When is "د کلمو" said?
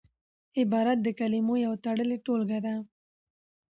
1.03-1.55